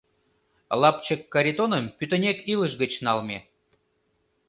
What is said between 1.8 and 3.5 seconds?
пӱтынек илыш гыч налме.